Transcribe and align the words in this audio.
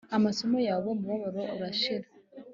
amaso 0.17 0.41
yawe 0.67 0.85
umubabaro 0.95 1.43
urashira 1.55 2.07